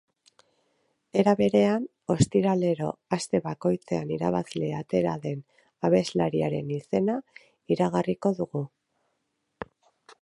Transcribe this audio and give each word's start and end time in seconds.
Era 1.23 1.33
berean, 1.41 1.83
ostiralero 2.13 2.87
aste 3.17 3.41
bakoitzean 3.49 4.15
irabazle 4.17 4.71
atera 4.79 5.13
den 5.27 5.45
abeslariaren 5.91 6.75
izena 6.81 7.19
iragarriko 7.77 8.37
dugu. 8.43 8.67